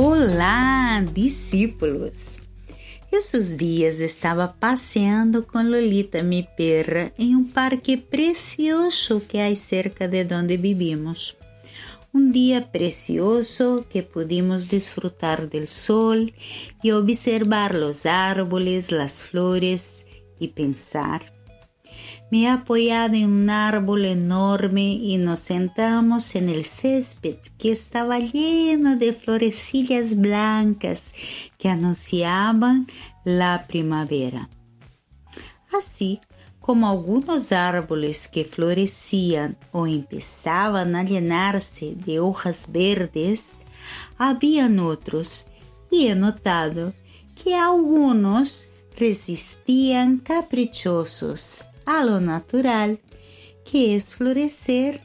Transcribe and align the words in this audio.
Olá, 0.00 1.02
discípulos! 1.12 2.40
Esses 3.10 3.56
dias 3.56 3.98
estava 3.98 4.46
passeando 4.46 5.42
com 5.42 5.60
Lolita, 5.60 6.22
minha 6.22 6.44
perra, 6.44 7.12
em 7.18 7.34
um 7.34 7.42
parque 7.42 7.96
precioso 7.96 9.20
que 9.20 9.38
há 9.38 9.52
cerca 9.56 10.06
de 10.06 10.32
onde 10.32 10.56
vivimos. 10.56 11.36
Um 12.14 12.30
dia 12.30 12.60
precioso 12.60 13.84
que 13.90 14.00
pudimos 14.00 14.68
disfrutar 14.68 15.44
do 15.44 15.68
sol 15.68 16.28
e 16.84 16.92
observar 16.92 17.74
os 17.74 18.06
árboles, 18.06 18.92
as 18.92 19.24
flores 19.24 20.06
e 20.40 20.46
pensar 20.46 21.24
me 22.30 22.42
he 22.42 22.48
apoyado 22.48 23.14
en 23.14 23.30
un 23.30 23.50
árbol 23.50 24.04
enorme 24.04 24.92
y 24.92 25.16
nos 25.18 25.40
sentamos 25.40 26.34
en 26.34 26.48
el 26.48 26.64
césped 26.64 27.36
que 27.58 27.70
estaba 27.70 28.18
lleno 28.18 28.96
de 28.96 29.12
florecillas 29.12 30.16
blancas 30.16 31.14
que 31.58 31.68
anunciaban 31.68 32.86
la 33.24 33.66
primavera. 33.66 34.48
Así 35.72 36.20
como 36.60 36.88
algunos 36.88 37.50
árboles 37.52 38.28
que 38.28 38.44
florecían 38.44 39.56
o 39.72 39.86
empezaban 39.86 40.96
a 40.96 41.02
llenarse 41.02 41.94
de 41.94 42.20
hojas 42.20 42.70
verdes, 42.70 43.58
habían 44.18 44.78
otros 44.78 45.46
y 45.90 46.08
he 46.08 46.14
notado 46.14 46.92
que 47.42 47.54
algunos 47.54 48.74
resistían 48.98 50.18
caprichosos 50.18 51.64
a 51.88 52.04
lo 52.04 52.20
natural, 52.20 53.00
que 53.64 53.96
es 53.96 54.14
florecer, 54.14 55.00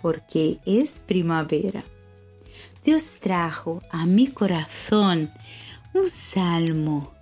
porque 0.00 0.58
es 0.64 1.00
primavera. 1.00 1.84
Dios 2.84 3.18
trajo 3.20 3.82
a 3.90 4.06
mi 4.06 4.28
corazón 4.28 5.30
un 5.92 6.06
salmo, 6.06 7.12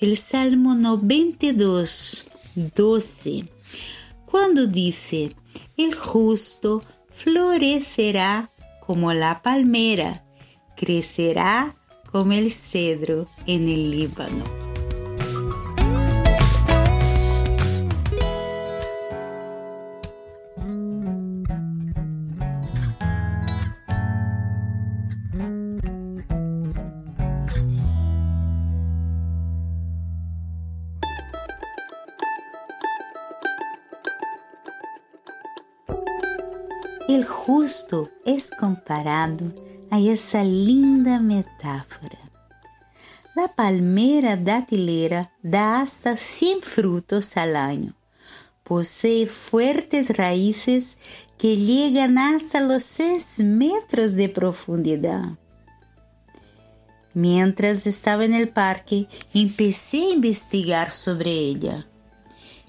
el 0.00 0.16
Salmo 0.16 0.74
92, 0.74 2.30
12, 2.74 3.42
cuando 4.24 4.66
dice, 4.66 5.30
el 5.76 5.94
justo 5.94 6.82
florecerá 7.10 8.50
como 8.80 9.12
la 9.12 9.42
palmera, 9.42 10.24
crecerá 10.76 11.76
como 12.10 12.32
el 12.32 12.50
cedro 12.50 13.28
en 13.46 13.68
el 13.68 13.90
Líbano. 13.90 14.67
El 37.08 37.24
justo 37.24 38.10
es 38.26 38.50
comparado 38.50 39.54
a 39.90 39.98
esa 39.98 40.44
linda 40.44 41.18
metáfora. 41.20 42.18
La 43.34 43.48
palmera 43.48 44.36
datilera 44.36 45.32
da 45.42 45.80
hasta 45.80 46.18
100 46.18 46.60
frutos 46.60 47.38
al 47.38 47.56
año. 47.56 47.94
Posee 48.62 49.26
fuertes 49.26 50.18
raíces 50.18 50.98
que 51.38 51.56
llegan 51.56 52.18
hasta 52.18 52.60
los 52.60 52.82
6 52.82 53.38
metros 53.38 54.12
de 54.12 54.28
profundidad. 54.28 55.38
Mientras 57.14 57.86
estaba 57.86 58.26
en 58.26 58.34
el 58.34 58.50
parque, 58.50 59.08
empecé 59.32 59.96
a 59.96 60.10
investigar 60.10 60.90
sobre 60.90 61.30
ella. 61.30 61.86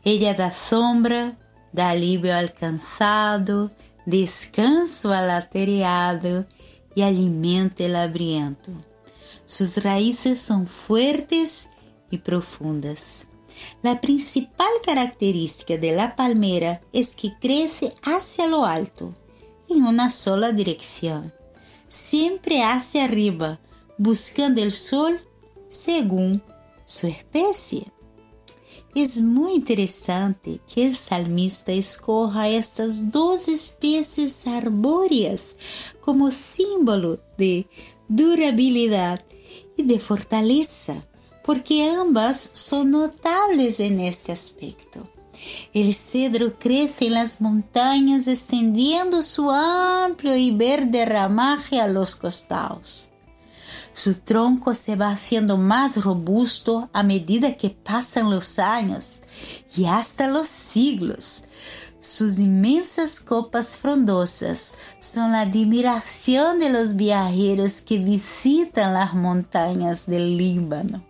Ella 0.05 0.33
da 0.33 0.53
sombra, 0.53 1.37
da 1.73 1.89
alivio 1.89 2.33
al 2.33 2.53
cansado, 2.53 3.69
descanso 4.09 5.13
alatereado 5.13 6.45
y 6.95 7.01
alimento 7.01 7.83
hambriento. 7.95 8.71
Sus 9.45 9.77
raíces 9.83 10.39
son 10.39 10.67
fuertes 10.67 11.69
y 12.09 12.17
profundas. 12.17 13.27
La 13.81 13.99
principal 14.01 14.69
característica 14.85 15.77
de 15.77 15.91
la 15.91 16.15
palmera 16.15 16.81
es 16.93 17.13
que 17.13 17.33
crece 17.39 17.93
hacia 18.03 18.47
lo 18.47 18.65
alto, 18.65 19.13
en 19.69 19.83
una 19.83 20.09
sola 20.09 20.51
dirección, 20.51 21.33
siempre 21.87 22.63
hacia 22.63 23.05
arriba, 23.05 23.59
buscando 23.97 24.61
el 24.61 24.71
sol 24.71 25.21
según 25.67 26.41
su 26.85 27.07
especie. 27.07 27.91
Es 28.95 29.21
muy 29.21 29.53
interesante 29.53 30.61
que 30.73 30.87
el 30.87 30.95
salmista 30.95 31.71
escoja 31.71 32.49
estas 32.49 33.11
dos 33.11 33.47
especies 33.47 34.47
arbóreas 34.47 35.57
como 36.01 36.31
símbolo 36.31 37.19
de 37.37 37.67
durabilidad 38.07 39.23
y 39.77 39.83
de 39.83 39.99
fortaleza, 39.99 41.03
porque 41.45 41.87
ambas 41.89 42.49
son 42.53 42.91
notables 42.91 43.79
en 43.79 43.99
este 43.99 44.31
aspecto. 44.31 45.03
El 45.71 45.93
cedro 45.93 46.57
crece 46.57 47.05
en 47.05 47.13
las 47.13 47.41
montañas 47.41 48.27
extendiendo 48.27 49.21
su 49.21 49.51
amplio 49.51 50.35
y 50.35 50.51
verde 50.51 51.05
ramaje 51.05 51.79
a 51.79 51.87
los 51.87 52.15
costados. 52.15 53.08
Su 53.99 54.15
tronco 54.15 54.75
se 54.75 54.95
va 54.95 55.09
haciendo 55.09 55.57
más 55.57 56.01
robusto 56.05 56.89
a 56.93 57.03
medida 57.03 57.57
que 57.57 57.69
pasan 57.69 58.29
los 58.29 58.57
años 58.57 59.19
y 59.75 59.87
hasta 59.87 60.27
los 60.27 60.47
siglos. 60.47 61.43
Sus 61.99 62.39
inmensas 62.39 63.19
copas 63.19 63.75
frondosas 63.75 64.73
son 65.01 65.33
la 65.33 65.41
admiración 65.41 66.59
de 66.59 66.69
los 66.69 66.95
viajeros 66.95 67.81
que 67.81 67.97
visitan 67.97 68.93
las 68.93 69.13
montañas 69.13 70.05
del 70.05 70.37
Líbano. 70.37 71.03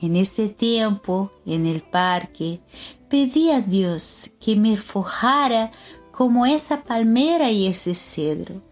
En 0.00 0.14
ese 0.14 0.48
tiempo, 0.48 1.32
en 1.44 1.66
el 1.66 1.82
parque, 1.82 2.60
pedí 3.08 3.50
a 3.50 3.60
Dios 3.60 4.30
que 4.38 4.54
me 4.54 4.76
forjara 4.76 5.72
como 6.12 6.46
esa 6.46 6.84
palmera 6.84 7.50
y 7.50 7.66
ese 7.66 7.96
cedro. 7.96 8.62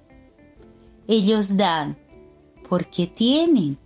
Ellos 1.08 1.56
dan 1.56 1.98
porque 2.70 3.08
tienen, 3.08 3.78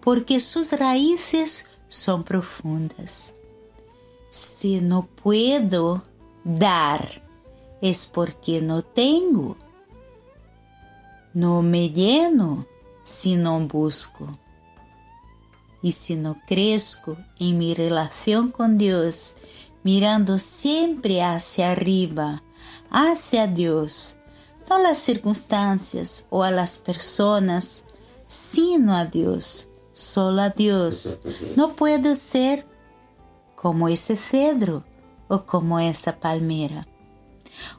porque 0.00 0.40
sus 0.40 0.72
raíces 0.72 1.66
son 1.88 2.24
profundas. 2.24 3.34
Si 4.30 4.80
no 4.80 5.06
puedo 5.06 6.02
dar, 6.42 7.22
es 7.82 8.06
porque 8.06 8.62
no 8.62 8.82
tengo. 8.82 9.58
No 11.34 11.60
me 11.60 11.90
lleno 11.90 12.66
si 13.02 13.36
no 13.36 13.60
busco. 13.60 14.26
Y 15.82 15.92
si 15.92 16.16
no 16.16 16.40
crezco 16.46 17.18
en 17.38 17.58
mi 17.58 17.74
relación 17.74 18.50
con 18.50 18.78
Dios, 18.78 19.36
mirando 19.82 20.38
siempre 20.38 21.22
hacia 21.22 21.72
arriba, 21.72 22.42
hacia 22.90 23.46
Dios, 23.46 24.16
no 24.70 24.76
a 24.76 24.78
las 24.78 24.96
circunstancias 24.96 26.26
o 26.30 26.42
a 26.42 26.50
las 26.50 26.78
personas, 26.78 27.84
sino 28.34 28.94
a 28.94 29.06
Dios, 29.06 29.68
solo 29.92 30.42
a 30.42 30.50
Dios. 30.50 31.18
No 31.56 31.74
puedo 31.74 32.14
ser 32.14 32.66
como 33.54 33.88
ese 33.88 34.16
cedro 34.16 34.84
o 35.28 35.44
como 35.46 35.80
esa 35.80 36.18
palmera. 36.18 36.86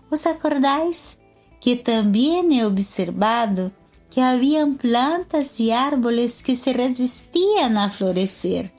¿Os 0.09 0.25
acordáis 0.25 1.19
que 1.61 1.75
también 1.75 2.51
he 2.51 2.65
observado 2.65 3.71
que 4.09 4.21
habían 4.21 4.75
plantas 4.75 5.59
y 5.59 5.71
árboles 5.71 6.41
que 6.41 6.55
se 6.55 6.73
resistían 6.73 7.77
a 7.77 7.89
florecer, 7.89 8.73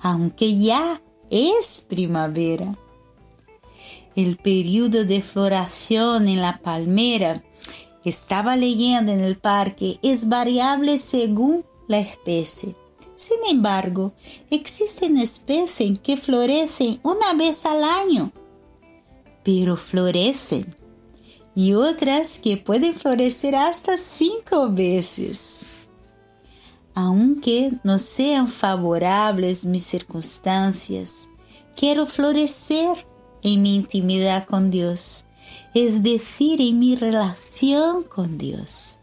aunque 0.00 0.58
ya 0.58 1.00
es 1.30 1.86
primavera? 1.88 2.74
El 4.14 4.36
periodo 4.36 5.04
de 5.04 5.22
floración 5.22 6.28
en 6.28 6.40
la 6.40 6.58
palmera 6.58 7.42
estaba 8.04 8.56
leyendo 8.56 9.12
en 9.12 9.20
el 9.20 9.38
parque 9.38 9.98
es 10.02 10.28
variable 10.28 10.98
según 10.98 11.64
la 11.88 11.98
especie. 11.98 12.76
Sin 13.16 13.38
embargo, 13.48 14.12
existen 14.50 15.16
especies 15.16 15.98
que 16.00 16.16
florecen 16.16 17.00
una 17.02 17.32
vez 17.34 17.64
al 17.64 17.84
año, 17.84 18.32
pero 19.44 19.76
florecen, 19.76 20.74
y 21.54 21.74
otras 21.74 22.40
que 22.40 22.56
pueden 22.56 22.94
florecer 22.94 23.54
hasta 23.54 23.96
cinco 23.96 24.68
veces. 24.68 25.66
Aunque 26.94 27.72
no 27.84 27.98
sean 27.98 28.48
favorables 28.48 29.64
mis 29.64 29.84
circunstancias, 29.84 31.28
quiero 31.76 32.06
florecer 32.06 33.06
en 33.42 33.62
mi 33.62 33.76
intimidad 33.76 34.46
con 34.46 34.70
Dios 34.70 35.24
es 35.74 36.02
decir, 36.02 36.60
en 36.60 36.78
mi 36.78 36.96
relación 36.96 38.02
con 38.02 38.38
Dios. 38.38 38.98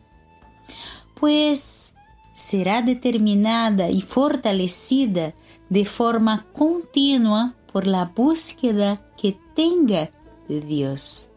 pues 1.21 1.94
será 2.33 2.81
determinada 2.81 3.92
y 3.92 4.01
fortalecida 4.01 5.36
de 5.69 5.86
forma 5.86 6.48
continua 6.53 7.53
por 7.71 7.86
la 7.86 8.06
búsqueda 8.06 9.06
que 9.15 9.38
tenga 9.56 10.09
de 10.48 10.62
Dios, 10.62 11.30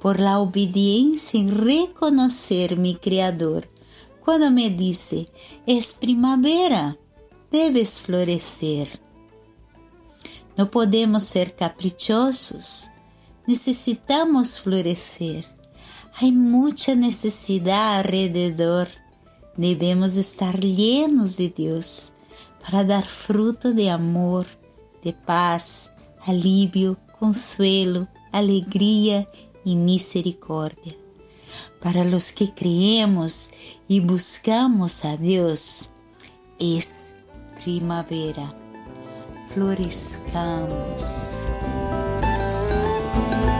por 0.00 0.20
la 0.20 0.38
obediencia 0.38 1.40
en 1.40 1.48
reconocer 1.48 2.76
mi 2.76 2.94
Creador. 2.94 3.68
Cuando 4.24 4.50
me 4.50 4.70
dice, 4.70 5.26
es 5.66 5.94
primavera, 5.94 6.96
debes 7.50 8.00
florecer. 8.00 8.88
No 10.56 10.70
podemos 10.70 11.24
ser 11.24 11.56
caprichosos, 11.56 12.90
necesitamos 13.50 14.60
florecer. 14.60 15.44
Hay 16.14 16.30
mucha 16.30 16.94
necesidad 16.94 17.98
alrededor. 17.98 18.86
Debemos 19.56 20.16
estar 20.16 20.60
llenos 20.60 21.36
de 21.36 21.48
Dios 21.48 22.12
para 22.62 22.84
dar 22.84 23.04
fruto 23.04 23.72
de 23.72 23.90
amor, 23.90 24.46
de 25.02 25.12
paz, 25.14 25.90
alivio, 26.24 26.96
consuelo, 27.18 28.06
alegría 28.30 29.26
y 29.64 29.74
misericordia. 29.74 30.94
Para 31.82 32.04
los 32.04 32.32
que 32.32 32.54
creemos 32.54 33.50
y 33.88 33.98
buscamos 33.98 35.04
a 35.04 35.16
Dios, 35.16 35.90
es 36.60 37.16
primavera. 37.64 38.48
Florescamos. 39.48 41.36
Bye. 43.12 43.59